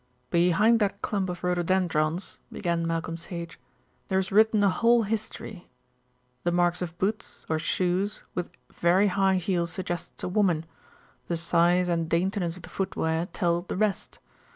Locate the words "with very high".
8.33-9.35